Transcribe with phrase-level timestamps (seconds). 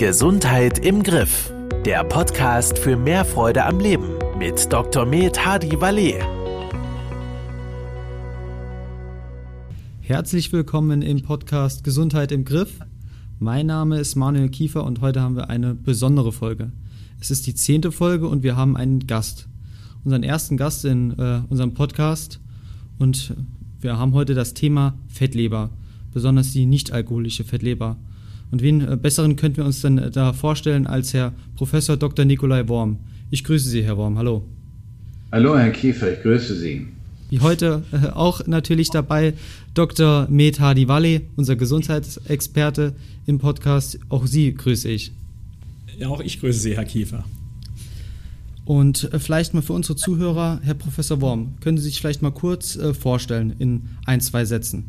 [0.00, 1.52] Gesundheit im Griff.
[1.84, 5.04] Der Podcast für mehr Freude am Leben mit Dr.
[5.04, 6.24] Med Hadi Valet.
[10.00, 12.78] Herzlich willkommen im Podcast Gesundheit im Griff.
[13.40, 16.72] Mein Name ist Manuel Kiefer und heute haben wir eine besondere Folge.
[17.20, 19.48] Es ist die zehnte Folge und wir haben einen Gast.
[20.02, 22.40] Unseren ersten Gast in äh, unserem Podcast.
[22.98, 23.34] Und
[23.82, 25.68] wir haben heute das Thema Fettleber,
[26.10, 27.98] besonders die nicht-alkoholische Fettleber.
[28.50, 32.24] Und wen äh, besseren könnten wir uns denn äh, da vorstellen als Herr Professor Dr.
[32.24, 32.98] Nikolai Worm.
[33.30, 34.18] Ich grüße Sie, Herr Worm.
[34.18, 34.44] Hallo.
[35.30, 36.88] Hallo, Herr Kiefer, ich grüße Sie.
[37.28, 39.34] Wie heute äh, auch natürlich dabei
[39.74, 40.26] Dr.
[40.28, 42.94] Med Hadi unser Gesundheitsexperte
[43.26, 44.00] im Podcast.
[44.08, 45.12] Auch Sie grüße ich.
[45.98, 47.24] Ja, auch ich grüße Sie, Herr Kiefer.
[48.64, 52.78] Und vielleicht mal für unsere Zuhörer, Herr Professor Worm, können Sie sich vielleicht mal kurz
[52.98, 54.84] vorstellen in ein, zwei Sätzen?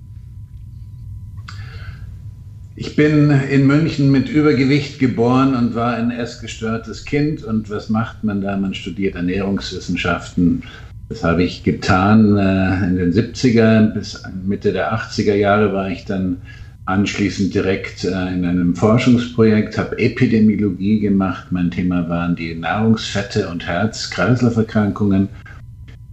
[2.76, 7.44] Ich bin in München mit Übergewicht geboren und war ein essgestörtes Kind.
[7.44, 8.56] Und was macht man da?
[8.56, 10.64] Man studiert Ernährungswissenschaften.
[11.10, 16.06] Das habe ich getan äh, in den 70er bis Mitte der 80er Jahre war ich
[16.06, 16.38] dann
[16.86, 21.48] anschließend direkt äh, in einem Forschungsprojekt, habe Epidemiologie gemacht.
[21.52, 25.28] Mein Thema waren die Nahrungsfette und Herz-Kreislauf-Erkrankungen.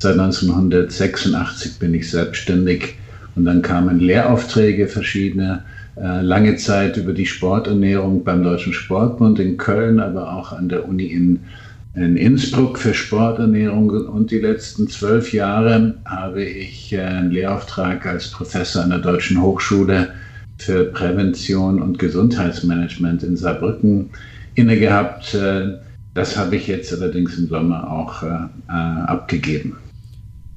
[0.00, 2.97] Seit 1986 bin ich selbstständig
[3.36, 9.56] und dann kamen Lehraufträge verschiedene äh, lange Zeit über die Sporternährung beim Deutschen Sportbund in
[9.56, 11.41] Köln, aber auch an der Uni in,
[11.94, 13.91] in Innsbruck für Sporternährung.
[13.91, 19.41] Und die letzten zwölf Jahre habe ich äh, einen Lehrauftrag als Professor an der Deutschen
[19.41, 20.10] Hochschule
[20.58, 24.10] für Prävention und Gesundheitsmanagement in Saarbrücken
[24.54, 25.34] inne gehabt.
[25.34, 25.78] Äh,
[26.14, 28.24] das habe ich jetzt allerdings im Sommer auch
[28.66, 29.76] abgegeben.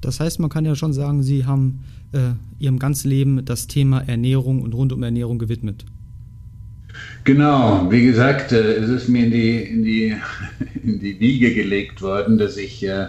[0.01, 4.01] Das heißt, man kann ja schon sagen, Sie haben äh, ihrem ganzen Leben das Thema
[4.01, 5.85] Ernährung und rund um Ernährung gewidmet.
[7.23, 10.15] Genau, wie gesagt, äh, es ist mir in die, in die,
[10.83, 13.07] in die Wiege gelegt worden, dass ich, äh,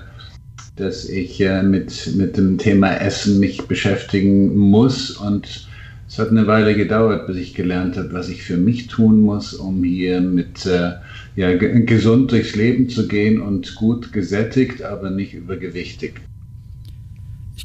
[0.76, 5.10] dass ich äh, mit, mit dem Thema Essen mich beschäftigen muss.
[5.10, 5.68] Und
[6.08, 9.54] es hat eine Weile gedauert, bis ich gelernt habe, was ich für mich tun muss,
[9.54, 10.68] um hier mit
[11.36, 16.31] ja, gesund durchs Leben zu gehen und gut gesättigt, aber nicht übergewichtig ich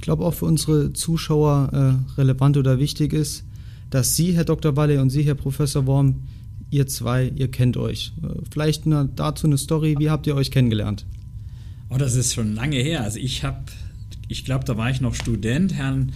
[0.07, 3.43] glaube auch für unsere Zuschauer äh, relevant oder wichtig ist,
[3.89, 4.77] dass Sie, Herr Dr.
[4.77, 6.21] Walle und Sie, Herr Professor Worm,
[6.71, 8.13] ihr zwei, ihr kennt euch.
[8.23, 11.05] Äh, vielleicht eine, dazu eine Story, wie habt ihr euch kennengelernt?
[11.89, 13.03] Oh, das ist schon lange her.
[13.03, 13.65] Also ich habe,
[14.29, 16.13] ich glaube, da war ich noch Student, Herrn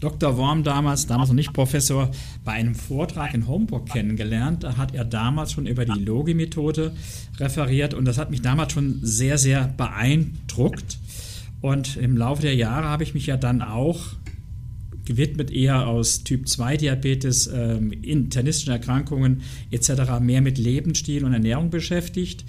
[0.00, 0.38] Dr.
[0.38, 2.10] Worm damals, damals noch nicht Professor,
[2.46, 4.64] bei einem Vortrag in Homburg kennengelernt.
[4.64, 6.92] Da hat er damals schon über die Logi-Methode
[7.38, 10.98] referiert und das hat mich damals schon sehr, sehr beeindruckt.
[11.64, 13.98] Und im Laufe der Jahre habe ich mich ja dann auch
[15.06, 20.20] gewidmet, eher aus Typ 2 Diabetes, ähm, internistischen Erkrankungen etc.
[20.20, 22.44] mehr mit Lebensstil und Ernährung beschäftigt.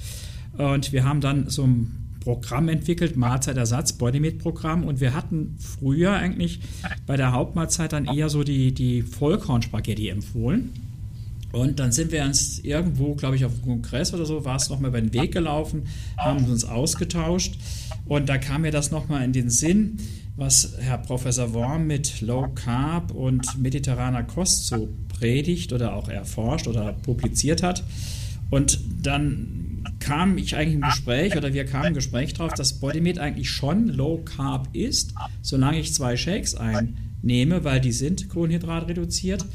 [0.57, 4.83] Und wir haben dann so ein Programm entwickelt, Mahlzeitersatz, Bodymate-Programm.
[4.83, 6.59] Und wir hatten früher eigentlich
[7.07, 10.73] bei der Hauptmahlzeit dann eher so die, die Vollkornspaghetti empfohlen.
[11.51, 14.69] Und dann sind wir uns irgendwo, glaube ich, auf dem Kongress oder so, war es
[14.69, 15.83] nochmal über den Weg gelaufen,
[16.17, 17.57] haben uns ausgetauscht.
[18.05, 19.97] Und da kam mir das nochmal in den Sinn,
[20.35, 26.67] was Herr Professor Worm mit Low Carb und mediterraner Kost so predigt oder auch erforscht
[26.67, 27.83] oder publiziert hat.
[28.49, 33.21] Und dann kam ich eigentlich im Gespräch oder wir kamen im Gespräch drauf, dass Bodymate
[33.21, 39.45] eigentlich schon Low Carb ist, solange ich zwei Shakes einnehme, weil die sind kohlenhydratreduziert.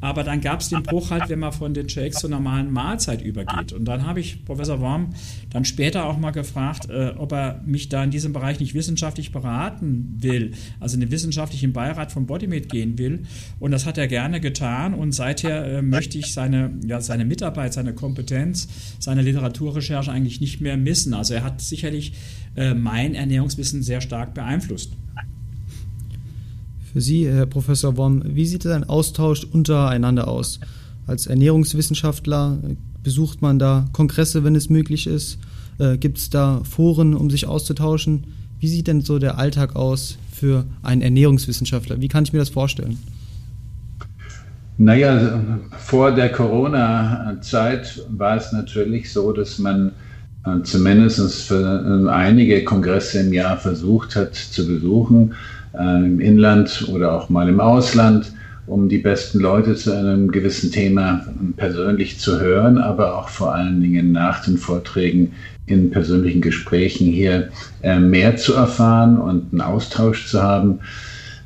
[0.00, 3.22] Aber dann gab es den Bruch halt, wenn man von den Shakes zur normalen Mahlzeit
[3.22, 3.72] übergeht.
[3.72, 5.10] Und dann habe ich Professor Worm
[5.50, 9.32] dann später auch mal gefragt, äh, ob er mich da in diesem Bereich nicht wissenschaftlich
[9.32, 13.24] beraten will, also in den wissenschaftlichen Beirat von Bodymate gehen will.
[13.58, 14.94] Und das hat er gerne getan.
[14.94, 18.68] Und seither äh, möchte ich seine, ja, seine Mitarbeit, seine Kompetenz,
[18.98, 21.12] seine Literaturrecherche eigentlich nicht mehr missen.
[21.12, 22.14] Also er hat sicherlich
[22.56, 24.92] äh, mein Ernährungswissen sehr stark beeinflusst.
[26.92, 30.58] Für Sie, Herr Professor Worm, wie sieht ein Austausch untereinander aus?
[31.06, 35.38] Als Ernährungswissenschaftler äh, besucht man da Kongresse, wenn es möglich ist?
[35.78, 38.24] Äh, Gibt es da Foren, um sich auszutauschen?
[38.58, 42.00] Wie sieht denn so der Alltag aus für einen Ernährungswissenschaftler?
[42.00, 42.98] Wie kann ich mir das vorstellen?
[44.76, 49.92] Naja, vor der Corona-Zeit war es natürlich so, dass man
[50.44, 55.36] äh, zumindest für einige Kongresse im Jahr versucht hat zu besuchen
[55.72, 58.32] äh, im Inland oder auch mal im Ausland,
[58.66, 61.26] um die besten Leute zu einem gewissen Thema
[61.56, 65.32] persönlich zu hören, aber auch vor allen Dingen nach den Vorträgen
[65.66, 67.48] in persönlichen Gesprächen hier
[67.82, 70.80] äh, mehr zu erfahren und einen Austausch zu haben.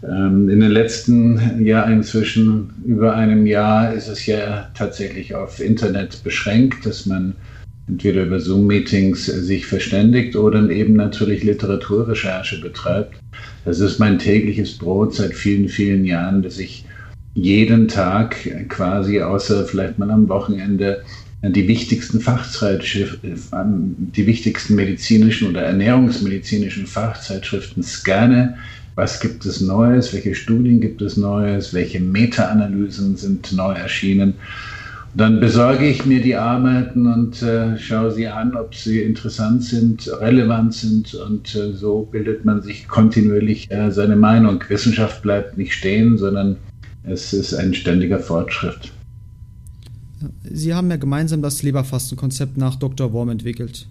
[0.03, 6.23] Ähm, in den letzten Jahr inzwischen über einem Jahr ist es ja tatsächlich auf Internet
[6.23, 7.35] beschränkt, dass man
[7.89, 13.19] entweder über Zoom-Meetings sich verständigt oder eben natürlich Literaturrecherche betreibt.
[13.65, 16.85] Das ist mein tägliches Brot seit vielen, vielen Jahren, dass ich
[17.35, 18.37] jeden Tag
[18.69, 21.03] quasi, außer vielleicht mal am Wochenende,
[21.43, 28.57] die wichtigsten Fachzeitschriften, die wichtigsten medizinischen oder ernährungsmedizinischen Fachzeitschriften scanne.
[28.95, 30.13] Was gibt es Neues?
[30.15, 31.75] Welche Studien gibt es Neues?
[31.75, 34.35] Welche Meta-Analysen sind neu erschienen?
[35.17, 40.09] Dann besorge ich mir die Arbeiten und äh, schaue sie an, ob sie interessant sind,
[40.09, 44.65] relevant sind und äh, so bildet man sich kontinuierlich äh, seine Meinung.
[44.69, 46.57] Wissenschaft bleibt nicht stehen, sondern
[47.05, 48.93] es ist ein ständiger Fortschritt.
[50.43, 53.13] Sie haben ja gemeinsam das Leberfastenkonzept nach Dr.
[53.13, 53.87] Worm entwickelt.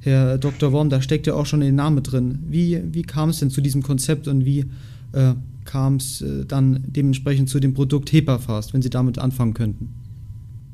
[0.00, 0.72] Herr Dr.
[0.72, 2.40] Worm, da steckt ja auch schon der Name drin.
[2.48, 4.66] Wie, wie kam es denn zu diesem Konzept und wie
[5.12, 5.34] äh,
[5.64, 9.94] kam es äh, dann dementsprechend zu dem Produkt HEPA-Fast, wenn Sie damit anfangen könnten?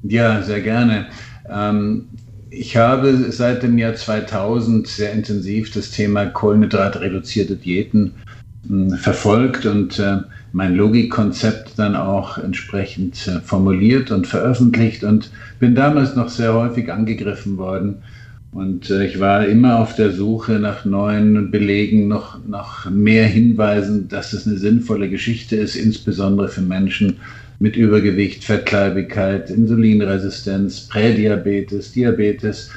[0.09, 1.07] Ja, sehr gerne.
[1.49, 2.09] Ähm,
[2.51, 8.13] ich habe seit dem Jahr 2000 sehr intensiv das Thema kohlenhydratreduzierte Diäten
[8.71, 10.19] äh, verfolgt und äh,
[10.53, 16.93] mein Logikkonzept dann auch entsprechend äh, formuliert und veröffentlicht und bin damals noch sehr häufig
[16.93, 17.97] angegriffen worden.
[18.53, 24.09] Und äh, ich war immer auf der Suche nach neuen Belegen, noch, nach mehr Hinweisen,
[24.09, 27.17] dass es eine sinnvolle Geschichte ist, insbesondere für Menschen,
[27.59, 32.71] mit Übergewicht, Fettleibigkeit, Insulinresistenz, Prädiabetes, Diabetes.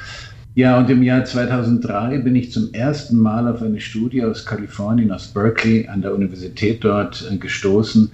[0.54, 5.12] Ja, und im Jahr 2003 bin ich zum ersten Mal auf eine Studie aus Kalifornien,
[5.12, 8.10] aus Berkeley, an der Universität dort äh, gestoßen.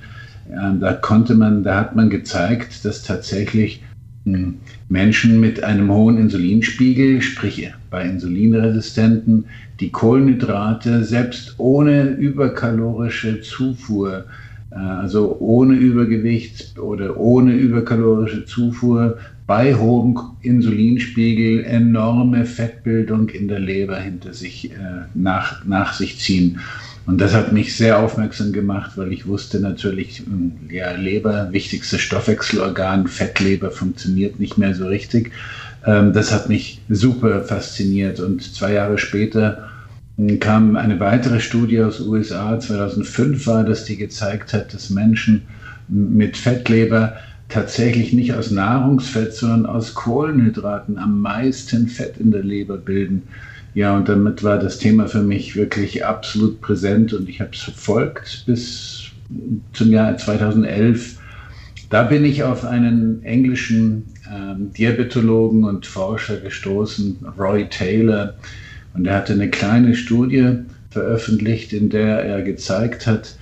[0.48, 3.82] Da konnte man, da hat man gezeigt, dass tatsächlich
[4.24, 4.58] hm,
[4.88, 9.46] Menschen mit einem hohen Insulinspiegel, sprich bei Insulinresistenten,
[9.80, 14.26] die Kohlenhydrate selbst ohne überkalorische Zufuhr
[14.70, 23.96] also ohne Übergewicht oder ohne überkalorische Zufuhr, bei hohem Insulinspiegel enorme Fettbildung in der Leber
[23.98, 24.74] hinter sich äh,
[25.14, 26.58] nach, nach sich ziehen.
[27.06, 32.00] Und das hat mich sehr aufmerksam gemacht, weil ich wusste natürlich, hm, ja, Leber, wichtigstes
[32.00, 35.30] Stoffwechselorgan, Fettleber funktioniert nicht mehr so richtig.
[35.86, 38.18] Ähm, das hat mich super fasziniert.
[38.18, 39.68] Und zwei Jahre später
[40.40, 45.42] kam eine weitere Studie aus USA, 2005 war das, die gezeigt hat, dass Menschen
[45.88, 47.16] mit Fettleber
[47.48, 53.22] tatsächlich nicht aus Nahrungsfett, sondern aus Kohlenhydraten am meisten Fett in der Leber bilden.
[53.74, 57.60] Ja, und damit war das Thema für mich wirklich absolut präsent und ich habe es
[57.60, 59.10] verfolgt bis
[59.74, 61.18] zum Jahr 2011.
[61.90, 68.34] Da bin ich auf einen englischen ähm, Diabetologen und Forscher gestoßen, Roy Taylor,
[68.96, 70.58] und er hatte eine kleine Studie
[70.90, 73.36] veröffentlicht, in der er gezeigt hat,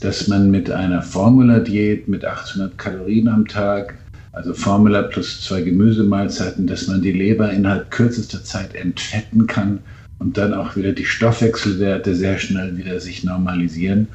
[0.00, 3.94] dass man mit einer Formula-Diät mit 800 Kalorien am Tag,
[4.32, 9.80] also Formula plus zwei Gemüsemahlzeiten, dass man die Leber innerhalb kürzester Zeit entfetten kann
[10.18, 14.08] und dann auch wieder die Stoffwechselwerte sehr schnell wieder sich normalisieren.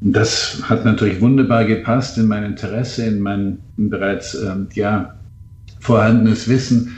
[0.00, 5.14] Und das hat natürlich wunderbar gepasst in mein Interesse, in mein bereits ähm, ja,
[5.80, 6.96] vorhandenes Wissen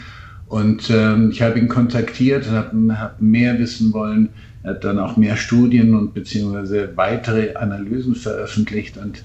[0.52, 4.28] und ähm, ich habe ihn kontaktiert habe hab mehr wissen wollen.
[4.62, 8.98] Er hat dann auch mehr Studien und beziehungsweise weitere Analysen veröffentlicht.
[8.98, 9.24] Und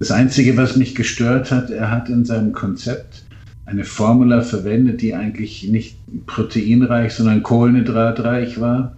[0.00, 3.22] das Einzige, was mich gestört hat, er hat in seinem Konzept
[3.66, 5.96] eine Formula verwendet, die eigentlich nicht
[6.26, 8.96] proteinreich, sondern kohlenhydratreich war.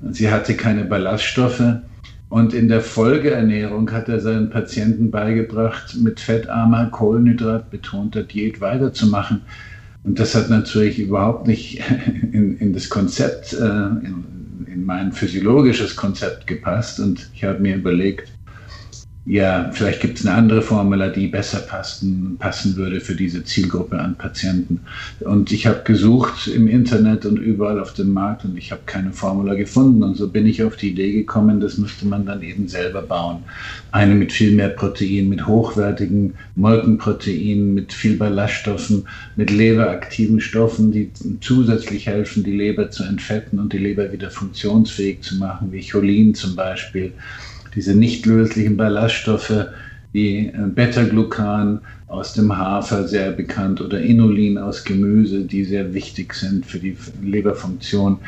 [0.00, 1.62] Und sie hatte keine Ballaststoffe.
[2.30, 9.42] Und in der Folgeernährung hat er seinen Patienten beigebracht, mit fettarmer, kohlenhydratbetonter Diät weiterzumachen.
[10.08, 11.82] Und das hat natürlich überhaupt nicht
[12.32, 16.98] in, in das Konzept, äh, in, in mein physiologisches Konzept gepasst.
[16.98, 18.32] Und ich habe mir überlegt,
[19.28, 23.98] ja, vielleicht gibt es eine andere Formula, die besser passen, passen würde für diese Zielgruppe
[23.98, 24.80] an Patienten.
[25.20, 29.12] Und ich habe gesucht im Internet und überall auf dem Markt und ich habe keine
[29.12, 30.02] Formula gefunden.
[30.02, 33.42] Und so bin ich auf die Idee gekommen, das müsste man dann eben selber bauen.
[33.92, 39.06] Eine mit viel mehr Protein, mit hochwertigen Molkenproteinen, mit viel Ballaststoffen,
[39.36, 41.10] mit leberaktiven Stoffen, die
[41.42, 46.34] zusätzlich helfen, die Leber zu entfetten und die Leber wieder funktionsfähig zu machen, wie Cholin
[46.34, 47.12] zum Beispiel
[47.74, 49.66] diese nicht löslichen Ballaststoffe
[50.12, 56.34] wie äh, Beta-Glucan aus dem Hafer sehr bekannt oder Inulin aus Gemüse, die sehr wichtig
[56.34, 58.18] sind für die Leberfunktion.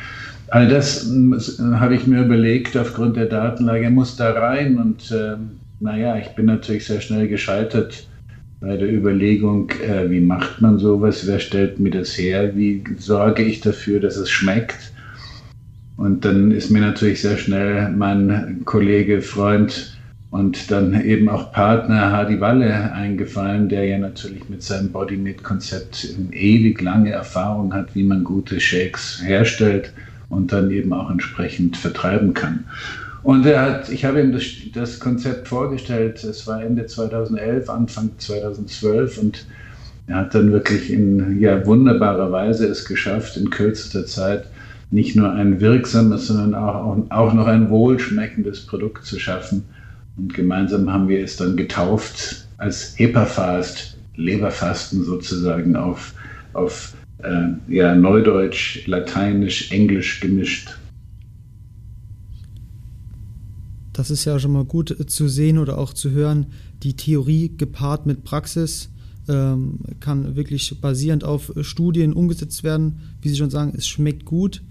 [0.49, 5.37] All das äh, habe ich mir überlegt aufgrund der Datenlage, muss da rein und äh,
[5.81, 8.07] naja, ich bin natürlich sehr schnell gescheitert
[8.61, 13.43] bei der Überlegung, äh, wie macht man sowas, wer stellt mir das her, wie sorge
[13.43, 14.90] ich dafür, dass es schmeckt.
[16.01, 19.99] Und dann ist mir natürlich sehr schnell mein Kollege, Freund
[20.31, 26.81] und dann eben auch Partner Hardy Walle eingefallen, der ja natürlich mit seinem Body-Mid-Konzept ewig
[26.81, 29.93] lange Erfahrung hat, wie man gute Shakes herstellt
[30.31, 32.65] und dann eben auch entsprechend vertreiben kann.
[33.23, 38.09] Und er hat, ich habe ihm das, das Konzept vorgestellt, es war Ende 2011, Anfang
[38.17, 39.45] 2012 und
[40.07, 44.47] er hat dann wirklich in ja, wunderbarer Weise es geschafft, in kürzester Zeit
[44.91, 49.65] nicht nur ein wirksames, sondern auch, auch noch ein wohlschmeckendes Produkt zu schaffen.
[50.17, 56.15] Und gemeinsam haben wir es dann getauft als Hepafast, Leberfasten sozusagen auf,
[56.53, 60.77] auf äh, ja, Neudeutsch, Lateinisch, Englisch gemischt.
[63.93, 66.47] Das ist ja schon mal gut zu sehen oder auch zu hören,
[66.83, 68.91] die Theorie gepaart mit Praxis
[69.29, 73.01] ähm, kann wirklich basierend auf Studien umgesetzt werden.
[73.21, 74.63] Wie Sie schon sagen, es schmeckt gut.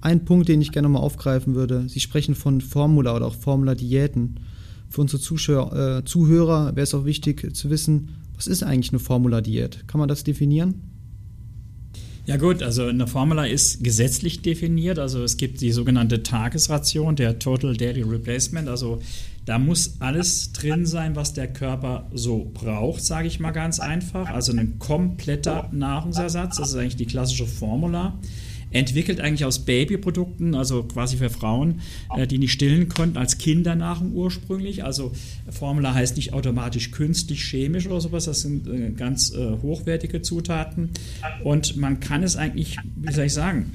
[0.00, 4.40] Ein Punkt, den ich gerne mal aufgreifen würde, Sie sprechen von Formula oder auch Formula-Diäten.
[4.88, 8.98] Für unsere Zuschauer, äh, Zuhörer wäre es auch wichtig zu wissen, was ist eigentlich eine
[8.98, 9.86] Formula-Diät?
[9.86, 10.82] Kann man das definieren?
[12.26, 14.98] Ja gut, also eine Formula ist gesetzlich definiert.
[14.98, 18.68] Also es gibt die sogenannte Tagesration, der Total Daily Replacement.
[18.68, 19.02] Also
[19.44, 24.28] da muss alles drin sein, was der Körper so braucht, sage ich mal ganz einfach.
[24.28, 28.18] Also ein kompletter Nahrungsersatz, das ist eigentlich die klassische Formula
[28.70, 31.80] entwickelt eigentlich aus Babyprodukten, also quasi für Frauen,
[32.16, 34.84] äh, die nicht stillen konnten, als Kindernahrung ursprünglich.
[34.84, 35.12] Also
[35.50, 40.90] Formula heißt nicht automatisch künstlich, chemisch oder sowas, das sind äh, ganz äh, hochwertige Zutaten.
[41.44, 43.72] Und man kann es eigentlich, wie soll ich sagen,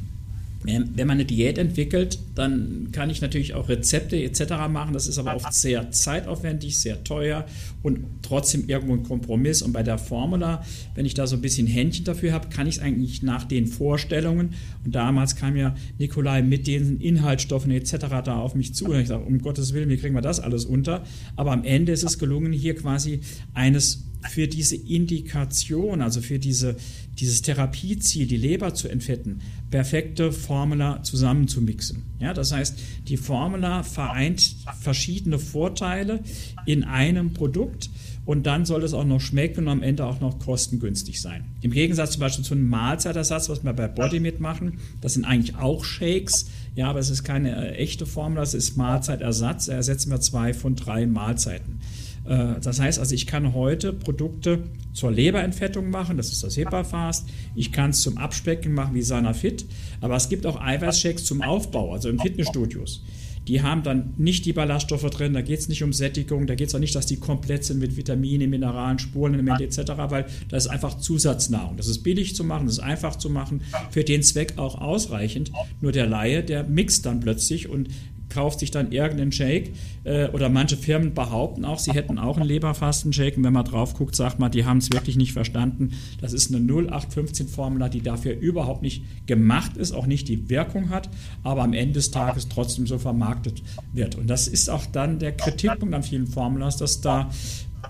[0.66, 4.68] wenn man eine Diät entwickelt, dann kann ich natürlich auch Rezepte etc.
[4.70, 4.94] machen.
[4.94, 7.46] Das ist aber oft sehr zeitaufwendig, sehr teuer
[7.84, 9.62] und trotzdem irgendwo ein Kompromiss.
[9.62, 10.64] Und bei der Formula,
[10.96, 13.68] wenn ich da so ein bisschen Händchen dafür habe, kann ich es eigentlich nach den
[13.68, 14.56] Vorstellungen.
[14.84, 17.96] Und damals kam ja Nikolai mit den Inhaltsstoffen etc.
[18.24, 18.86] da auf mich zu.
[18.86, 21.04] Und ich sage, um Gottes Willen, wie kriegen wir das alles unter?
[21.36, 23.22] Aber am Ende ist es gelungen, hier quasi
[23.54, 26.76] eines für diese Indikation, also für diese,
[27.20, 29.42] dieses Therapieziel, die Leber zu entfetten,
[29.72, 32.04] perfekte Formula zusammenzumixen.
[32.20, 36.20] Ja, das heißt, die Formula vereint verschiedene Vorteile
[36.66, 37.90] in einem Produkt
[38.26, 41.46] und dann soll es auch noch schmecken und am Ende auch noch kostengünstig sein.
[41.62, 45.56] Im Gegensatz zum Beispiel zu einem Mahlzeitersatz, was wir bei Body mitmachen, das sind eigentlich
[45.56, 50.10] auch Shakes, ja, aber es ist keine äh, echte Formel, das ist Mahlzeitersatz, da ersetzen
[50.10, 51.80] wir zwei von drei Mahlzeiten.
[52.28, 54.64] Äh, das heißt also, ich kann heute Produkte
[54.94, 57.28] zur Leberentfettung machen, das ist das HEPA-Fast.
[57.56, 59.66] Ich kann es zum Abspecken machen wie Sanafit,
[60.02, 63.04] aber es gibt auch Eiweißshakes zum Aufbau, also in Fitnessstudios.
[63.48, 66.70] Die haben dann nicht die Ballaststoffe drin, da geht es nicht um Sättigung, da geht
[66.70, 70.72] es auch nicht, dass die komplett sind mit Vitamine, Mineralen, Spurenelemente etc., weil das ist
[70.72, 71.78] einfach Zusatznahrung.
[71.78, 75.52] Das ist billig zu machen, das ist einfach zu machen, für den Zweck auch ausreichend.
[75.80, 77.90] Nur der Laie, der mixt dann plötzlich und
[78.36, 79.72] kauft sich dann irgendeinen Shake
[80.04, 83.94] äh, oder manche Firmen behaupten auch, sie hätten auch einen Leberfasten-Shake und wenn man drauf
[83.94, 85.94] guckt, sagt man, die haben es wirklich nicht verstanden.
[86.20, 91.10] Das ist eine 0815-Formula, die dafür überhaupt nicht gemacht ist, auch nicht die Wirkung hat,
[91.44, 93.64] aber am Ende des Tages trotzdem so vermarktet
[93.94, 94.16] wird.
[94.16, 97.30] Und das ist auch dann der Kritikpunkt an vielen Formulas, dass da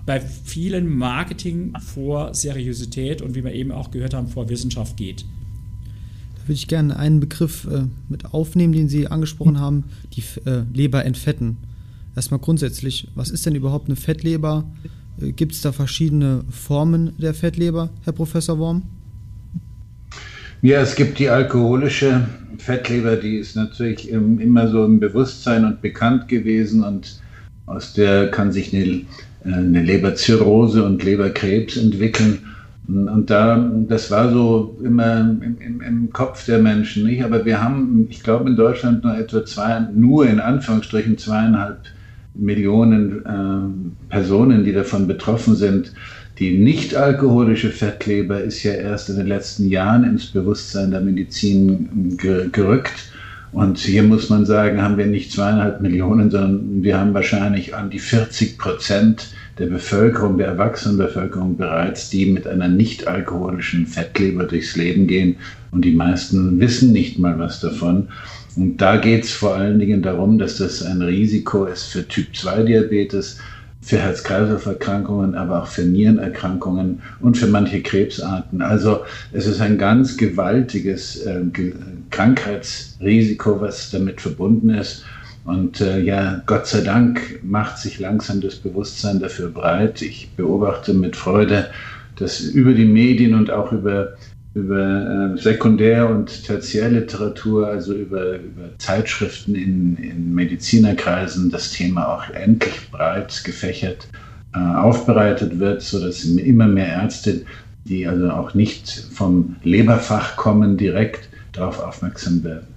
[0.05, 5.25] bei vielen Marketing vor Seriosität und wie wir eben auch gehört haben, vor Wissenschaft geht
[6.47, 11.05] würde ich gerne einen Begriff äh, mit aufnehmen, den Sie angesprochen haben, die äh, Leber
[11.05, 11.57] entfetten.
[12.15, 14.63] Erstmal grundsätzlich, was ist denn überhaupt eine Fettleber?
[15.21, 18.83] Äh, Gibt es da verschiedene Formen der Fettleber, Herr Professor Worm?
[20.61, 26.27] Ja, es gibt die alkoholische Fettleber, die ist natürlich immer so im Bewusstsein und bekannt
[26.27, 27.21] gewesen und
[27.65, 29.03] aus der kann sich eine, äh,
[29.43, 32.39] eine Leberzirrhose und Leberkrebs entwickeln.
[32.87, 37.23] Und da, das war so immer im, im, im, Kopf der Menschen, nicht?
[37.23, 41.79] Aber wir haben, ich glaube, in Deutschland nur etwa zwei, nur in Anführungsstrichen zweieinhalb
[42.35, 45.93] Millionen äh, Personen, die davon betroffen sind.
[46.37, 52.17] Die nicht alkoholische Fettleber ist ja erst in den letzten Jahren ins Bewusstsein der Medizin
[52.17, 53.11] ge gerückt.
[53.53, 57.89] Und hier muss man sagen, haben wir nicht zweieinhalb Millionen, sondern wir haben wahrscheinlich an
[57.89, 64.75] die 40 Prozent der Bevölkerung, der Erwachsenenbevölkerung bereits, die mit einer nicht alkoholischen Fettleber durchs
[64.75, 65.37] Leben gehen.
[65.71, 68.09] Und die meisten wissen nicht mal was davon.
[68.55, 73.37] Und da geht es vor allen Dingen darum, dass das ein Risiko ist für Typ-2-Diabetes,
[73.81, 78.61] für Herz-Kreislauf-Erkrankungen, aber auch für Nierenerkrankungen und für manche Krebsarten.
[78.61, 81.41] Also es ist ein ganz gewaltiges äh,
[82.09, 85.05] Krankheitsrisiko, was damit verbunden ist.
[85.45, 90.01] Und äh, ja, Gott sei Dank macht sich langsam das Bewusstsein dafür breit.
[90.01, 91.69] Ich beobachte mit Freude,
[92.17, 94.15] dass über die Medien und auch über
[94.55, 102.29] über äh, Sekundär- und Tertiärliteratur, also über, über Zeitschriften in, in Medizinerkreisen, das Thema auch
[102.29, 104.07] endlich breit gefächert
[104.55, 107.41] äh, aufbereitet wird, sodass immer mehr Ärzte,
[107.83, 112.74] die also auch nicht vom Leberfach kommen, direkt darauf aufmerksam werden.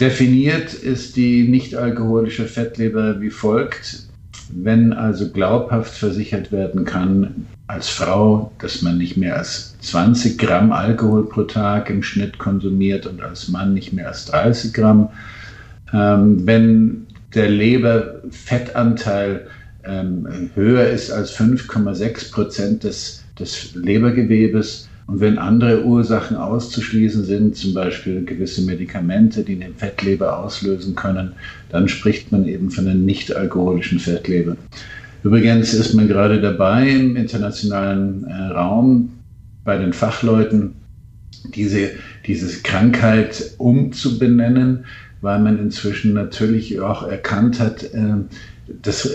[0.00, 4.04] Definiert ist die nicht-alkoholische Fettleber wie folgt.
[4.50, 10.72] Wenn also glaubhaft versichert werden kann, als Frau, dass man nicht mehr als 20 Gramm
[10.72, 15.10] Alkohol pro Tag im Schnitt konsumiert und als Mann nicht mehr als 30 Gramm,
[15.92, 19.48] ähm, wenn der Leberfettanteil
[19.84, 27.56] ähm, höher ist als 5,6 Prozent des, des Lebergewebes, und wenn andere Ursachen auszuschließen sind,
[27.56, 31.32] zum Beispiel gewisse Medikamente, die eine Fettleber auslösen können,
[31.70, 34.56] dann spricht man eben von einer nicht-alkoholischen Fettleber.
[35.24, 39.10] Übrigens ist man gerade dabei, im internationalen äh, Raum
[39.64, 40.74] bei den Fachleuten
[41.54, 41.90] diese,
[42.26, 44.84] diese Krankheit umzubenennen,
[45.22, 48.14] weil man inzwischen natürlich auch erkannt hat, äh,
[48.82, 49.08] dass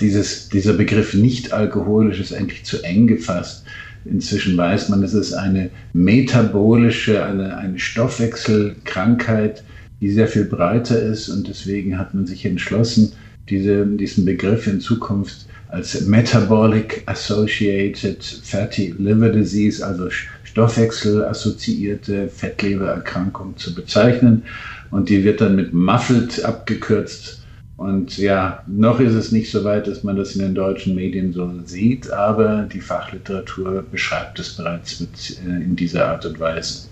[0.00, 3.64] dieses, dieser Begriff nicht alkoholisch ist eigentlich zu eng gefasst.
[4.04, 9.62] Inzwischen weiß man, es ist eine metabolische, eine, eine Stoffwechselkrankheit,
[10.00, 13.12] die sehr viel breiter ist und deswegen hat man sich entschlossen,
[13.48, 20.08] diese, diesen Begriff in Zukunft als Metabolic Associated Fatty Liver Disease, also
[20.44, 24.42] stoffwechselassoziierte Fettlebererkrankung zu bezeichnen.
[24.90, 27.41] Und die wird dann mit Muffled abgekürzt
[27.82, 31.32] und ja, noch ist es nicht so weit, dass man das in den deutschen Medien
[31.32, 36.88] so sieht, aber die Fachliteratur beschreibt es bereits mit, äh, in dieser Art und Weise.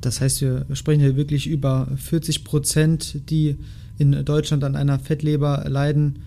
[0.00, 3.56] Das heißt, wir sprechen hier wirklich über 40 Prozent, die
[3.98, 6.18] in Deutschland an einer Fettleber leiden.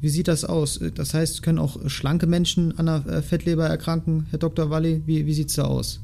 [0.00, 0.78] Wie sieht das aus?
[0.94, 4.70] Das heißt, können auch schlanke Menschen an einer Fettleber erkranken, Herr Dr.
[4.70, 5.02] Walli?
[5.06, 6.00] Wie, wie sieht es da aus?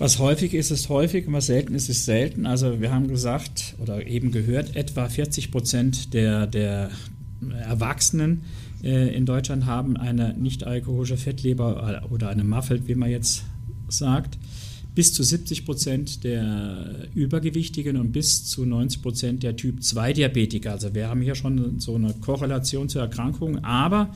[0.00, 2.46] Was häufig ist, ist häufig und was selten ist, ist selten.
[2.46, 6.90] Also wir haben gesagt oder eben gehört, etwa 40 Prozent der, der
[7.68, 8.44] Erwachsenen
[8.82, 13.44] äh, in Deutschland haben eine nicht alkoholische Fettleber oder eine Muffelt, wie man jetzt
[13.88, 14.38] sagt
[14.94, 20.72] bis zu 70 Prozent der Übergewichtigen und bis zu 90 Prozent der Typ-2-Diabetiker.
[20.72, 23.64] Also wir haben hier schon so eine Korrelation zur Erkrankung.
[23.64, 24.12] Aber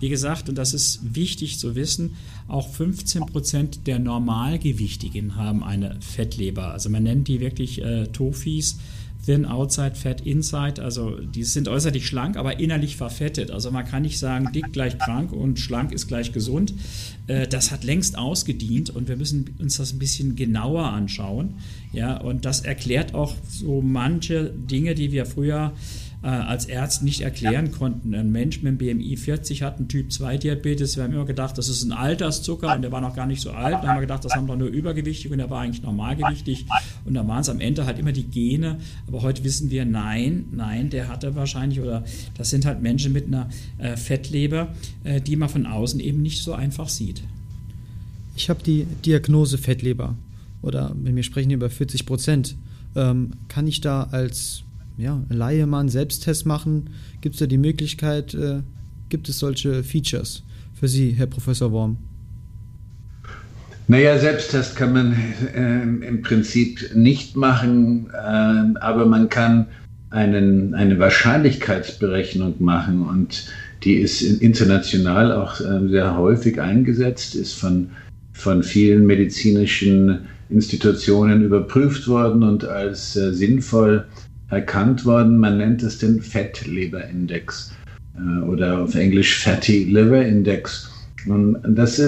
[0.00, 2.16] wie gesagt, und das ist wichtig zu wissen,
[2.48, 6.72] auch 15 Prozent der Normalgewichtigen haben eine Fettleber.
[6.72, 8.78] Also man nennt die wirklich äh, Tofis.
[9.24, 10.82] Thin Outside, Fat Inside.
[10.82, 13.50] Also die sind äußerlich schlank, aber innerlich verfettet.
[13.50, 16.74] Also man kann nicht sagen, dick gleich krank und schlank ist gleich gesund.
[17.26, 21.54] Äh, das hat längst ausgedient und wir müssen uns das ein bisschen genauer anschauen.
[21.92, 25.72] Ja, und das erklärt auch so manche Dinge, die wir früher
[26.22, 28.14] äh, als Ärzte nicht erklären konnten.
[28.14, 30.96] Ein Mensch mit einem BMI 40 hat einen Typ-2-Diabetes.
[30.96, 33.50] Wir haben immer gedacht, das ist ein Alterszucker und der war noch gar nicht so
[33.50, 33.74] alt.
[33.74, 36.66] Dann haben wir gedacht, das haben doch nur übergewichtig und der war eigentlich normalgewichtig.
[37.04, 38.78] Und dann waren es am Ende halt immer die Gene.
[39.08, 42.04] Aber heute wissen wir, nein, nein, der hatte wahrscheinlich oder
[42.36, 46.42] das sind halt Menschen mit einer äh, Fettleber, äh, die man von außen eben nicht
[46.42, 47.22] so einfach sieht.
[48.36, 50.14] Ich habe die Diagnose Fettleber
[50.62, 52.56] oder wenn wir sprechen über 40 Prozent,
[52.94, 54.62] ähm, kann ich da als
[55.02, 56.90] ja, Laie mal einen Selbsttest machen?
[57.20, 58.60] Gibt es da die Möglichkeit, äh,
[59.08, 60.42] gibt es solche Features
[60.74, 61.98] für Sie, Herr Professor Worm?
[63.88, 65.16] Naja, Selbsttest kann man
[65.54, 69.66] äh, im Prinzip nicht machen, äh, aber man kann
[70.10, 73.48] einen, eine Wahrscheinlichkeitsberechnung machen und
[73.82, 77.90] die ist international auch äh, sehr häufig eingesetzt, ist von,
[78.32, 84.06] von vielen medizinischen Institutionen überprüft worden und als äh, sinnvoll
[84.52, 85.38] erkannt worden.
[85.38, 87.72] Man nennt es den Fettleberindex
[88.16, 90.90] äh, oder auf Englisch Fatty Liver Index.
[91.26, 92.02] Und das,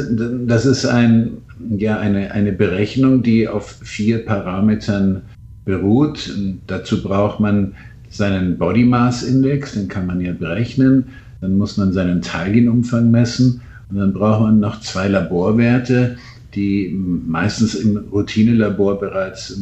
[0.46, 1.38] das ist ein,
[1.76, 5.22] ja, eine, eine Berechnung, die auf vier Parametern
[5.64, 6.30] beruht.
[6.36, 7.74] Und dazu braucht man
[8.10, 11.04] seinen Body Mass Index, den kann man ja berechnen.
[11.40, 13.60] Dann muss man seinen Teilchenumfang messen.
[13.90, 16.16] Und dann braucht man noch zwei Laborwerte,
[16.54, 19.58] die meistens im Routinelabor bereits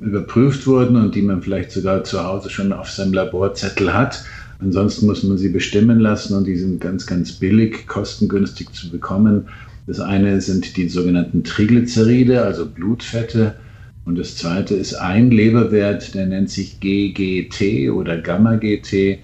[0.00, 4.24] überprüft wurden und die man vielleicht sogar zu Hause schon auf seinem Laborzettel hat.
[4.60, 9.48] Ansonsten muss man sie bestimmen lassen und die sind ganz, ganz billig, kostengünstig zu bekommen.
[9.86, 13.56] Das eine sind die sogenannten Triglyceride, also Blutfette.
[14.04, 19.18] Und das zweite ist ein Leberwert, der nennt sich GGT oder Gamma-GT.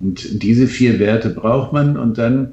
[0.00, 2.48] Und diese vier Werte braucht man und dann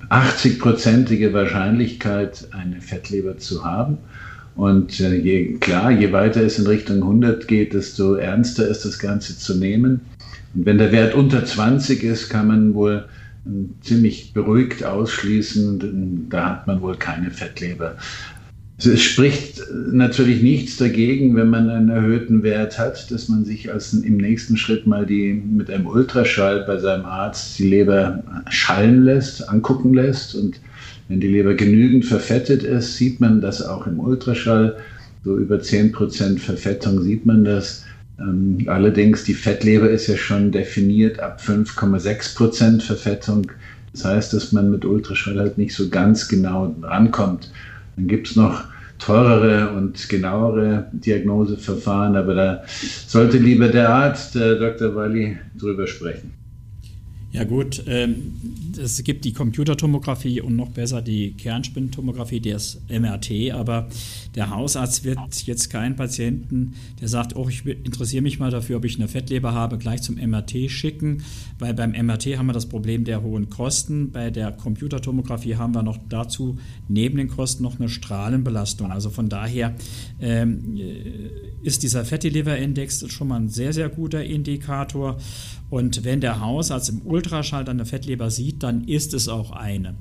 [0.10, 3.97] 80-prozentige hm, Wahrscheinlichkeit, eine Fettleber zu haben.
[4.56, 9.00] Und äh, je, klar, je weiter es in Richtung 100 geht, desto ernster ist das
[9.00, 10.02] Ganze zu nehmen.
[10.54, 13.06] Und wenn der Wert unter 20 ist, kann man wohl
[13.45, 17.95] hm, ziemlich beruhigt ausschließen, da hat man wohl keine Fettleber.
[18.86, 23.94] Es spricht natürlich nichts dagegen, wenn man einen erhöhten Wert hat, dass man sich als
[23.94, 29.48] im nächsten Schritt mal die mit einem Ultraschall bei seinem Arzt die Leber schallen lässt,
[29.50, 30.36] angucken lässt.
[30.36, 30.60] Und
[31.08, 34.78] wenn die Leber genügend verfettet ist, sieht man das auch im Ultraschall.
[35.24, 37.84] So über 10% Verfettung sieht man das.
[38.20, 43.52] Ähm, allerdings die Fettleber ist ja schon definiert ab 5,6% Verfettung.
[43.94, 47.52] Das heißt, dass man mit Ultraschall halt nicht so ganz genau rankommt.
[47.95, 48.65] Dann gibt es noch
[48.99, 52.63] teurere und genauere Diagnoseverfahren, aber da
[53.08, 54.95] sollte lieber der Arzt, der Dr.
[54.95, 56.40] Walli, drüber sprechen.
[57.32, 58.34] Ja gut, ähm,
[58.78, 63.88] es gibt die Computertomographie und noch besser die Kernspintomographie, das MRT, aber
[64.36, 68.86] der Hausarzt wird jetzt keinen Patienten, der sagt, oh, ich interessiere mich mal dafür, ob
[68.86, 71.24] ich eine Fettleber habe, gleich zum MRT schicken,
[71.58, 74.12] weil beim MRT haben wir das Problem der hohen Kosten.
[74.12, 76.58] Bei der Computertomographie haben wir noch dazu
[76.89, 78.91] neben den Kosten noch eine Strahlenbelastung.
[78.91, 79.76] Also von daher
[80.20, 80.78] ähm,
[81.63, 85.17] ist dieser Fatty Liver Index schon mal ein sehr, sehr guter Indikator.
[85.71, 89.95] Und wenn der Hausarzt im Ultraschall dann eine Fettleber sieht, dann ist es auch eine.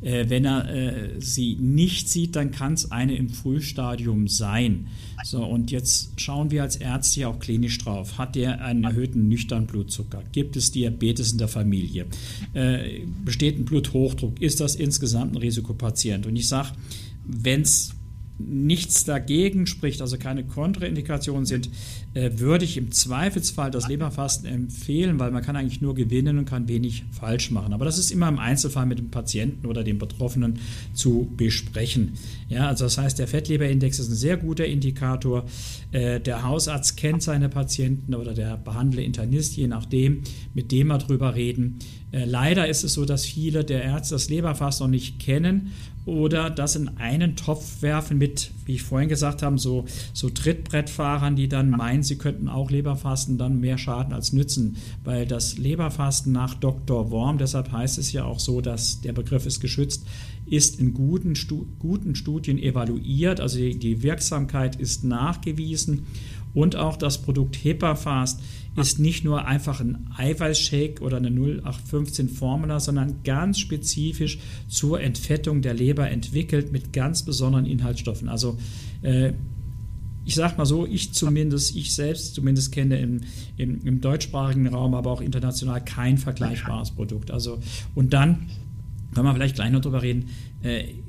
[0.00, 4.86] Äh, wenn er äh, sie nicht sieht, dann kann es eine im Frühstadium sein.
[5.24, 8.18] So, und jetzt schauen wir als Ärzte auch klinisch drauf.
[8.18, 10.22] Hat der einen erhöhten nüchternen Blutzucker?
[10.30, 12.06] Gibt es Diabetes in der Familie?
[12.54, 14.40] Äh, besteht ein Bluthochdruck?
[14.40, 16.26] Ist das insgesamt ein Risikopatient?
[16.26, 16.68] Und ich sage,
[17.24, 17.95] wenn es
[18.38, 21.70] nichts dagegen spricht, also keine Kontraindikationen sind,
[22.14, 26.44] äh, würde ich im Zweifelsfall das Leberfasten empfehlen, weil man kann eigentlich nur gewinnen und
[26.44, 27.72] kann wenig falsch machen.
[27.72, 30.58] Aber das ist immer im Einzelfall mit dem Patienten oder dem Betroffenen
[30.92, 32.12] zu besprechen.
[32.48, 35.46] Ja, also das heißt, der Fettleberindex ist ein sehr guter Indikator.
[35.92, 40.22] Äh, der Hausarzt kennt seine Patienten oder der behandelnde Internist, je nachdem,
[40.52, 41.78] mit dem wir drüber reden.
[42.12, 45.72] Äh, leider ist es so, dass viele der Ärzte das Leberfasten noch nicht kennen
[46.06, 51.34] oder das in einen Topf werfen mit, wie ich vorhin gesagt habe, so, so Trittbrettfahrern,
[51.34, 54.76] die dann meinen, sie könnten auch Leberfasten, dann mehr Schaden als nützen.
[55.02, 57.10] Weil das Leberfasten nach Dr.
[57.10, 60.06] Worm, deshalb heißt es ja auch so, dass der Begriff ist geschützt,
[60.46, 66.06] ist in guten, Stu guten Studien evaluiert, also die, die Wirksamkeit ist nachgewiesen
[66.54, 68.40] und auch das Produkt HEPA-Fast
[68.76, 75.62] ist nicht nur einfach ein Eiweißshake oder eine 0815 Formula, sondern ganz spezifisch zur Entfettung
[75.62, 78.28] der Leber entwickelt mit ganz besonderen Inhaltsstoffen.
[78.28, 78.58] Also
[79.02, 79.32] äh,
[80.24, 83.20] ich sage mal so, ich zumindest, ich selbst zumindest kenne im,
[83.56, 87.30] im, im deutschsprachigen Raum, aber auch international kein vergleichbares Produkt.
[87.30, 87.60] Also
[87.94, 88.48] und dann
[89.14, 90.26] können wir vielleicht gleich noch drüber reden,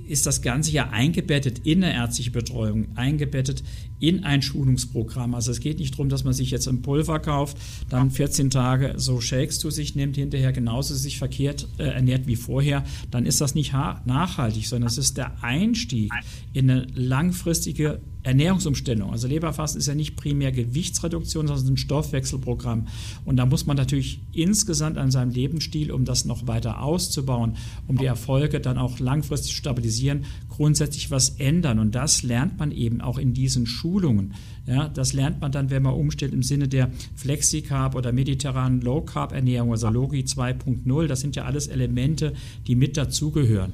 [0.08, 3.64] ist das Ganze ja eingebettet in eine ärztliche Betreuung, eingebettet
[4.00, 5.34] in ein Schulungsprogramm.
[5.34, 7.58] Also es geht nicht darum, dass man sich jetzt ein Pulver kauft,
[7.90, 12.36] dann 14 Tage so Shakes zu sich nimmt, hinterher genauso sich verkehrt äh, ernährt wie
[12.36, 12.84] vorher.
[13.12, 16.12] Dann ist das nicht nachhaltig, sondern es ist der Einstieg
[16.54, 19.12] in eine langfristige Ernährungsumstellung.
[19.12, 22.88] Also Leberfasten ist ja nicht primär Gewichtsreduktion, sondern ein Stoffwechselprogramm.
[23.24, 27.56] Und da muss man natürlich insgesamt an seinem Lebensstil, um das noch weiter auszubauen,
[27.88, 31.80] um die Erfolge dann auch langfristig stabilisieren, grundsätzlich was ändern.
[31.80, 34.34] Und das lernt man eben auch in diesen Schulungen.
[34.66, 39.02] Ja, das lernt man dann, wenn man umstellt im Sinne der Flexicarb oder mediterranen Low
[39.02, 41.08] Carb Ernährung, also Logi 2.0.
[41.08, 42.34] Das sind ja alles Elemente,
[42.68, 43.74] die mit dazugehören.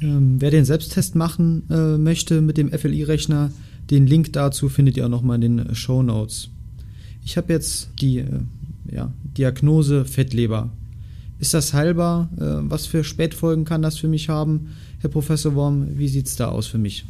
[0.00, 3.50] Ähm, wer den Selbsttest machen äh, möchte mit dem FLI-Rechner,
[3.90, 6.50] den Link dazu findet ihr auch nochmal in den Show Notes.
[7.24, 8.40] Ich habe jetzt die äh,
[8.90, 10.70] ja, Diagnose Fettleber.
[11.40, 12.28] Ist das heilbar?
[12.36, 14.76] Äh, was für Spätfolgen kann das für mich haben?
[15.00, 17.06] Herr Professor Worm, wie sieht es da aus für mich?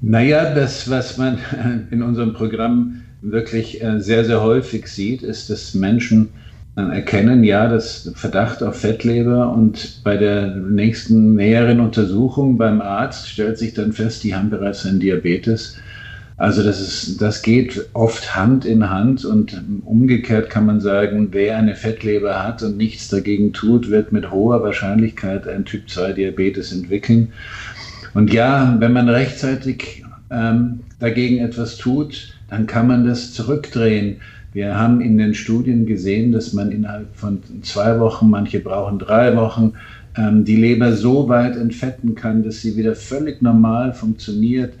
[0.00, 1.38] Naja, das, was man
[1.92, 6.30] in unserem Programm wirklich äh, sehr, sehr häufig sieht, ist, dass Menschen
[6.74, 13.58] erkennen, ja, das Verdacht auf Fettleber und bei der nächsten näheren Untersuchung beim Arzt stellt
[13.58, 15.76] sich dann fest, die haben bereits einen Diabetes.
[16.42, 21.56] Also das, ist, das geht oft Hand in Hand und umgekehrt kann man sagen, wer
[21.56, 27.28] eine Fettleber hat und nichts dagegen tut, wird mit hoher Wahrscheinlichkeit ein Typ-2-Diabetes entwickeln.
[28.12, 34.16] Und ja, wenn man rechtzeitig ähm, dagegen etwas tut, dann kann man das zurückdrehen.
[34.52, 39.36] Wir haben in den Studien gesehen, dass man innerhalb von zwei Wochen, manche brauchen drei
[39.36, 39.74] Wochen,
[40.16, 44.72] ähm, die Leber so weit entfetten kann, dass sie wieder völlig normal funktioniert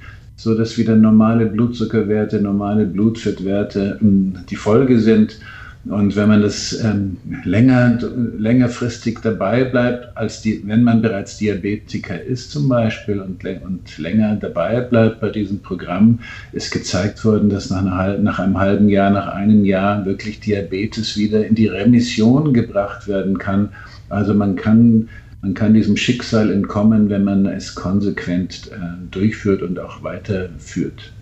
[0.42, 5.38] so dass wieder normale Blutzuckerwerte, normale Blutfettwerte ähm, die Folge sind.
[5.84, 7.98] Und wenn man das ähm, länger,
[8.38, 14.36] längerfristig dabei bleibt, als die, wenn man bereits Diabetiker ist zum Beispiel und, und länger
[14.36, 16.20] dabei bleibt bei diesem Programm,
[16.52, 21.16] ist gezeigt worden, dass nach, einer, nach einem halben Jahr, nach einem Jahr wirklich Diabetes
[21.16, 23.70] wieder in die Remission gebracht werden kann.
[24.08, 25.08] Also man kann
[25.42, 28.76] man kann diesem Schicksal entkommen, wenn man es konsequent äh,
[29.10, 31.12] durchführt und auch weiterführt.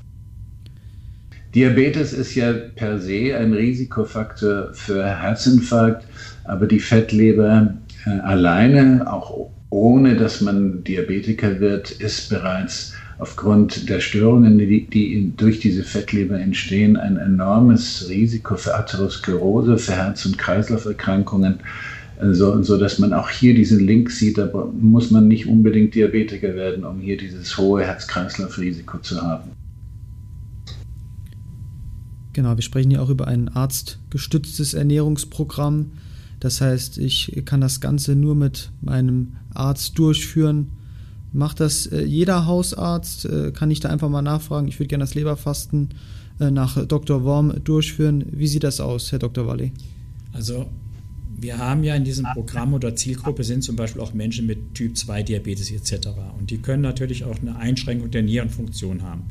[1.54, 6.06] Diabetes ist ja per se ein Risikofaktor für Herzinfarkt,
[6.44, 7.74] aber die Fettleber
[8.06, 15.32] äh, alleine, auch ohne dass man Diabetiker wird, ist bereits aufgrund der Störungen, die, die
[15.36, 21.60] durch diese Fettleber entstehen, ein enormes Risiko für Atherosklerose, für Herz- und Kreislauferkrankungen
[22.32, 26.54] so, so dass man auch hier diesen Link sieht, da muss man nicht unbedingt Diabetiker
[26.54, 29.50] werden, um hier dieses hohe Herz-Kreislauf-Risiko zu haben.
[32.32, 35.92] Genau, wir sprechen hier auch über ein arztgestütztes Ernährungsprogramm.
[36.38, 40.68] Das heißt, ich kann das Ganze nur mit meinem Arzt durchführen.
[41.32, 43.24] Macht das äh, jeder Hausarzt?
[43.24, 44.68] Äh, kann ich da einfach mal nachfragen?
[44.68, 45.90] Ich würde gerne das Leberfasten
[46.40, 47.24] äh, nach Dr.
[47.24, 48.24] Worm durchführen.
[48.30, 49.46] Wie sieht das aus, Herr Dr.
[49.46, 49.72] Walli?
[50.32, 50.66] Also
[51.40, 54.96] wir haben ja in diesem Programm oder Zielgruppe sind zum Beispiel auch Menschen mit Typ
[54.96, 56.08] 2 Diabetes etc.
[56.38, 59.24] Und die können natürlich auch eine Einschränkung der Nierenfunktion haben.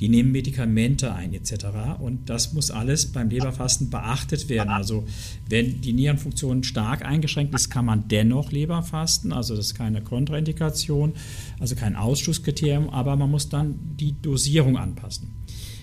[0.00, 1.66] Die nehmen Medikamente ein etc.
[2.00, 4.70] Und das muss alles beim Leberfasten beachtet werden.
[4.70, 5.04] Also
[5.48, 9.32] wenn die Nierenfunktion stark eingeschränkt ist, kann man dennoch Leberfasten.
[9.32, 11.12] Also das ist keine Kontraindikation,
[11.60, 15.30] also kein Ausschlusskriterium, aber man muss dann die Dosierung anpassen.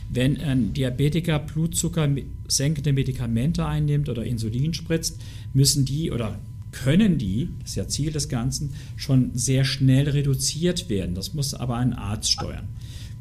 [0.10, 2.10] Wenn ein Diabetiker Blutzucker
[2.48, 5.22] senkende Medikamente einnimmt oder Insulin spritzt,
[5.54, 6.40] müssen die oder
[6.72, 11.16] können die, das ist ja Ziel des Ganzen, schon sehr schnell reduziert werden.
[11.16, 12.68] Das muss aber ein Arzt steuern.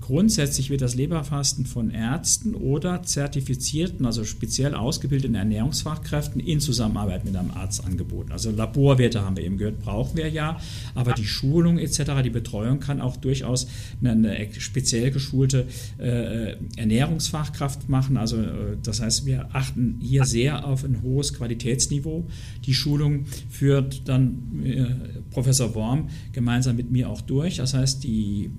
[0.09, 7.37] Grundsätzlich wird das Leberfasten von Ärzten oder zertifizierten, also speziell ausgebildeten Ernährungsfachkräften in Zusammenarbeit mit
[7.37, 8.33] einem Arzt angeboten.
[8.33, 10.59] Also Laborwerte haben wir eben gehört, brauchen wir ja,
[10.94, 13.68] aber die Schulung etc., die Betreuung kann auch durchaus
[14.03, 15.66] eine, speziell geschulte
[15.99, 18.16] äh, Ernährungsfachkraft machen.
[18.16, 22.27] Also äh, das heißt, wir achten hier sehr auf ein hohes Qualitätsniveau.
[22.64, 24.87] Die Schulung führt dann äh,
[25.31, 27.59] Professor Worm gemeinsam mit mir auch durch.
[27.59, 28.51] Das heißt, die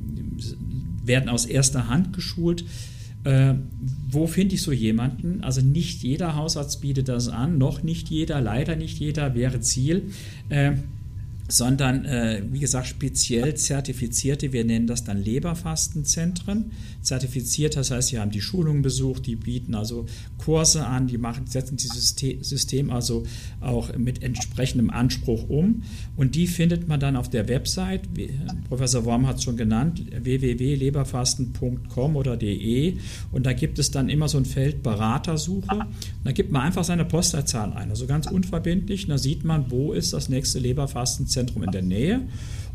[1.10, 2.64] werden aus erster Hand geschult.
[3.26, 3.56] Äh,
[4.10, 5.44] wo finde ich so jemanden?
[5.44, 10.12] Also nicht jeder Hausarzt bietet das an, noch nicht jeder, leider nicht jeder, wäre Ziel.
[10.48, 10.76] Äh,
[11.52, 16.72] sondern äh, wie gesagt speziell zertifizierte, wir nennen das dann Leberfastenzentren.
[17.02, 20.06] Zertifiziert, das heißt, sie haben die Schulungen besucht, die bieten also
[20.38, 23.24] Kurse an, die machen, setzen dieses System also
[23.62, 25.84] auch mit entsprechendem Anspruch um.
[26.16, 28.02] Und die findet man dann auf der Website,
[28.68, 32.98] Professor Worm hat es schon genannt, www.leberfasten.com oder de.
[33.32, 35.88] Und da gibt es dann immer so ein Feld Beratersuche.
[36.24, 39.06] da gibt man einfach seine Postleitzahl ein, also ganz unverbindlich.
[39.06, 42.22] Und da sieht man, wo ist das nächste Leberfastenzentrum Zentrum in der Nähe.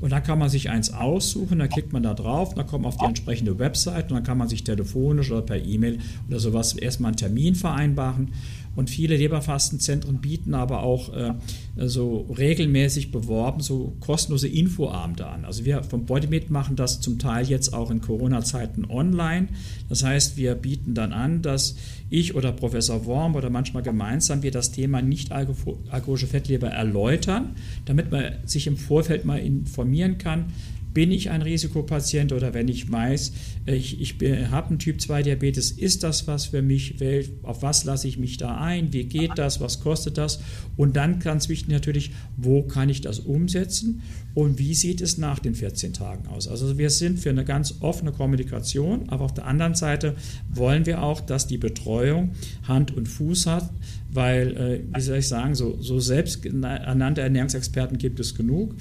[0.01, 2.93] Und dann kann man sich eins aussuchen, dann klickt man da drauf, dann kommt man
[2.93, 5.99] auf die entsprechende Website und dann kann man sich telefonisch oder per E-Mail
[6.29, 8.33] oder sowas erstmal einen Termin vereinbaren.
[8.77, 11.35] Und viele Leberfastenzentren bieten aber auch äh,
[11.77, 15.45] so regelmäßig beworben so kostenlose Infoabende an.
[15.45, 19.49] Also wir vom Bodymeat machen das zum Teil jetzt auch in Corona-Zeiten online.
[19.89, 21.77] Das heißt, wir bieten dann an, dass
[22.11, 27.57] ich oder Professor Worm oder manchmal gemeinsam wir das Thema nicht alkoholische Fettleber erläutern,
[27.87, 30.47] damit man sich im Vorfeld mal informieren kann,
[30.95, 33.33] bin ich ein Risikopatient oder wenn ich weiß,
[33.67, 34.15] ich, ich
[34.51, 36.97] habe einen Typ 2 Diabetes, ist das was für mich?
[37.43, 38.93] Auf was lasse ich mich da ein?
[38.93, 39.61] Wie geht das?
[39.61, 40.41] Was kostet das?
[40.77, 44.03] Und dann ganz wichtig natürlich, wo kann ich das umsetzen?
[44.35, 46.49] Und wie sieht es nach den 14 Tagen aus?
[46.49, 50.17] Also wir sind für eine ganz offene Kommunikation, aber auf der anderen Seite
[50.53, 52.33] wollen wir auch, dass die Betreuung
[52.67, 53.71] Hand und Fuß hat,
[54.11, 58.75] weil, äh, wie soll ich sagen, so, so selbsternannte Ernährungsexperten gibt es genug.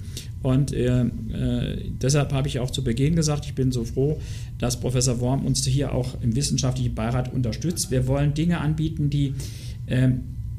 [0.44, 4.20] Und äh, äh, deshalb habe ich auch zu Beginn gesagt, ich bin so froh,
[4.60, 7.90] dass Professor Worm uns hier auch im wissenschaftlichen Beirat unterstützt.
[7.90, 9.34] Wir wollen Dinge anbieten, die
[9.88, 10.10] äh,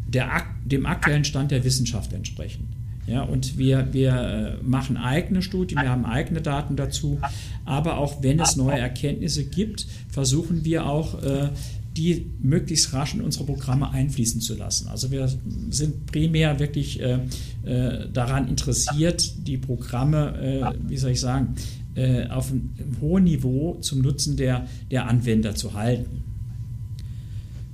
[0.06, 2.68] der, dem aktuellen Stand der Wissenschaft entsprechen.
[3.06, 7.20] Ja, und wir, wir äh, machen eigene Studien, wir haben eigene Daten dazu.
[7.66, 11.50] Aber auch wenn es neue Erkenntnisse gibt, versuchen wir auch, äh,
[11.96, 14.88] die möglichst rasch in unsere Programme einfließen zu lassen.
[14.88, 15.28] Also wir
[15.70, 17.20] sind primär wirklich äh,
[17.64, 21.54] äh, daran interessiert, die Programme, äh, wie soll ich sagen,
[21.94, 26.24] äh, auf einem hohen Niveau zum Nutzen der, der Anwender zu halten.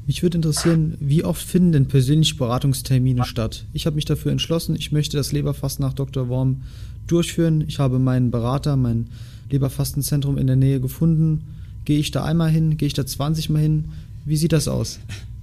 [0.06, 3.64] Mich würde interessieren, wie oft finden denn persönliche Beratungstermine statt?
[3.72, 6.28] Ich habe mich dafür entschlossen, ich möchte das Leberfasten nach Dr.
[6.28, 6.62] Worm
[7.06, 7.64] durchführen.
[7.66, 9.06] Ich habe meinen Berater, mein
[9.50, 11.44] Leberfastenzentrum in der Nähe gefunden.
[11.84, 12.76] Gehe ich da einmal hin?
[12.76, 13.84] Gehe ich da 20 Mal hin?
[14.24, 15.00] Wie sieht das aus?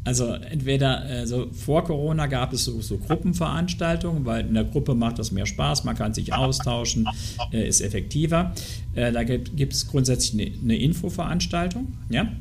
[0.07, 5.19] Also entweder also vor Corona gab es so, so, Gruppenveranstaltungen, weil in der Gruppe macht
[5.19, 7.09] das mehr Spaß, man kann sich austauschen,
[7.51, 8.53] äh, ist effektiver.
[8.97, 11.93] Äh, da gibt es grundsätzlich eine, eine Infoveranstaltung.
[12.09, 12.31] Ja?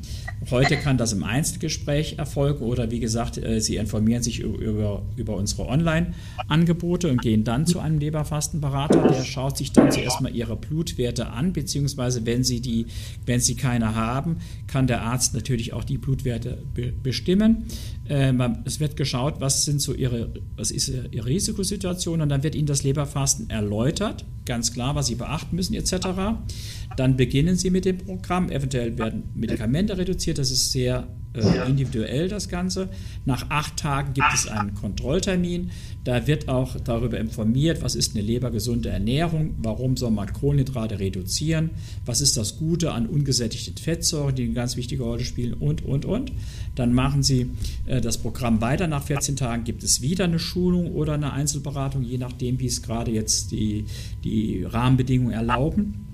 [0.49, 5.35] Heute kann das im Einzelgespräch erfolgen oder wie gesagt, äh, Sie informieren sich über, über
[5.35, 9.07] unsere Online-Angebote und gehen dann zu einem Leberfastenberater.
[9.07, 12.87] Der schaut sich dann zuerst mal Ihre Blutwerte an, beziehungsweise wenn Sie, die,
[13.27, 17.65] wenn Sie keine haben, kann der Arzt natürlich auch die Blutwerte be bestimmen.
[18.09, 18.33] Äh,
[18.65, 22.67] es wird geschaut, was sind so ihre, was ist ihre Risikosituation und dann wird Ihnen
[22.67, 26.07] das Leberfasten erläutert, ganz klar, was Sie beachten müssen etc.
[26.95, 32.27] Dann beginnen Sie mit dem Programm, eventuell werden Medikamente reduziert, das ist sehr äh, individuell
[32.27, 32.89] das Ganze.
[33.25, 35.71] Nach acht Tagen gibt es einen Kontrolltermin.
[36.03, 41.71] Da wird auch darüber informiert, was ist eine lebergesunde Ernährung, warum soll man Kohlenhydrate reduzieren,
[42.05, 46.05] was ist das Gute an ungesättigten Fettsäuren, die eine ganz wichtige Rolle spielen und, und,
[46.05, 46.31] und.
[46.75, 47.51] Dann machen Sie
[47.85, 48.87] äh, das Programm weiter.
[48.87, 52.81] Nach 14 Tagen gibt es wieder eine Schulung oder eine Einzelberatung, je nachdem, wie es
[52.81, 53.85] gerade jetzt die,
[54.23, 56.06] die Rahmenbedingungen erlauben.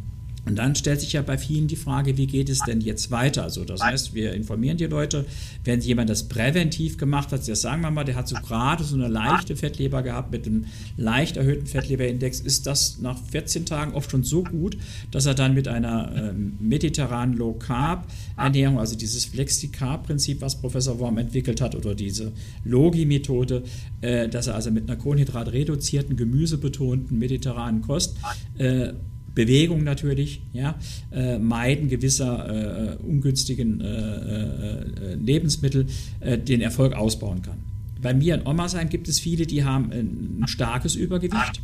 [0.45, 3.43] Und dann stellt sich ja bei vielen die Frage, wie geht es denn jetzt weiter?
[3.43, 5.25] Also das heißt, wir informieren die Leute,
[5.63, 8.95] wenn jemand das präventiv gemacht hat, das sagen wir mal, der hat so gerade so
[8.95, 10.65] eine leichte Fettleber gehabt mit einem
[10.97, 14.77] leicht erhöhten Fettleberindex, ist das nach 14 Tagen oft schon so gut,
[15.12, 20.99] dass er dann mit einer äh, mediterranen Low Carb Ernährung, also dieses Flexi-Carb-Prinzip, was Professor
[20.99, 22.34] Worm entwickelt hat, oder diese
[22.65, 23.63] Logi-Methode,
[24.01, 28.17] äh, dass er also mit einer kohlenhydratreduzierten, gemüsebetonten mediterranen Kost
[28.58, 28.93] äh,
[29.36, 30.76] Bewegung natürlich, ja,
[31.12, 35.88] äh, Meiden gewisser äh, ungünstigen äh, äh Lebensmittel
[36.19, 37.58] äh, den Erfolg ausbauen kann.
[38.02, 41.62] Bei mir in Ommersheim gibt es viele, die haben ein starkes Übergewicht.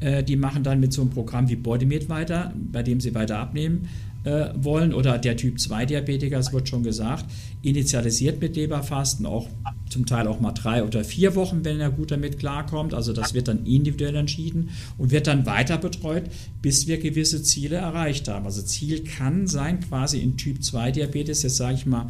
[0.00, 3.38] Äh, die machen dann mit so einem Programm wie Bodymate weiter, bei dem sie weiter
[3.38, 3.88] abnehmen
[4.56, 4.92] wollen.
[4.92, 7.26] Oder der Typ 2 Diabetiker, es wird schon gesagt,
[7.62, 9.48] initialisiert mit Leberfasten, auch
[9.88, 12.92] zum Teil auch mal drei oder vier Wochen, wenn er gut damit klarkommt.
[12.92, 16.24] Also das wird dann individuell entschieden und wird dann weiter betreut,
[16.60, 18.44] bis wir gewisse Ziele erreicht haben.
[18.46, 22.06] Also Ziel kann sein, quasi in Typ 2 Diabetes, jetzt sage ich mal,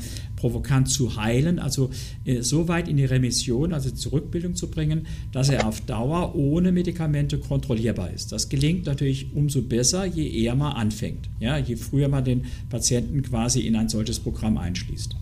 [0.46, 1.90] provokant zu heilen, also
[2.24, 6.36] äh, so weit in die Remission, also zur Rückbildung zu bringen, dass er auf Dauer
[6.36, 8.30] ohne Medikamente kontrollierbar ist.
[8.30, 13.22] Das gelingt natürlich umso besser, je eher man anfängt, ja, je früher man den Patienten
[13.22, 15.16] quasi in ein solches Programm einschließt.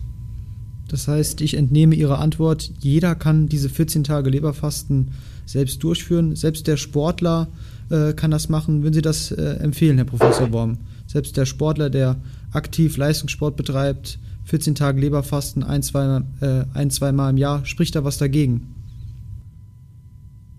[0.87, 5.09] Das heißt, ich entnehme Ihre Antwort, jeder kann diese 14 Tage Leberfasten
[5.47, 6.35] selbst durchführen.
[6.35, 7.47] Selbst der Sportler
[7.89, 8.83] äh, kann das machen.
[8.83, 10.77] Würden Sie das äh, empfehlen, Herr Professor Worm?
[11.07, 12.17] Selbst der Sportler, der
[12.51, 17.95] aktiv Leistungssport betreibt, 14 Tage Leberfasten, ein, zwei, äh, ein, zwei Mal im Jahr, spricht
[17.95, 18.73] da was dagegen?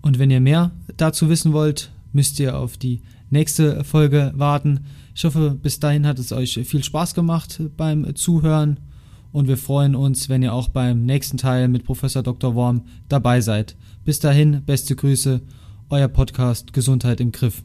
[0.01, 4.81] Und wenn ihr mehr dazu wissen wollt, müsst ihr auf die nächste Folge warten.
[5.15, 8.79] Ich hoffe, bis dahin hat es euch viel Spaß gemacht beim Zuhören
[9.31, 12.55] und wir freuen uns, wenn ihr auch beim nächsten Teil mit Professor Dr.
[12.55, 13.75] Worm dabei seid.
[14.05, 15.41] Bis dahin, beste Grüße,
[15.89, 17.63] euer Podcast Gesundheit im Griff.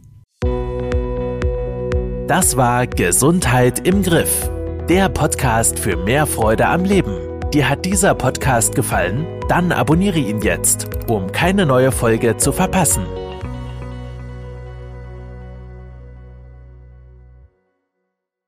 [2.27, 4.51] Das war Gesundheit im Griff,
[4.89, 7.17] der Podcast für mehr Freude am Leben.
[7.53, 9.27] Dir hat dieser Podcast gefallen?
[9.49, 13.07] Dann abonniere ihn jetzt, um keine neue Folge zu verpassen.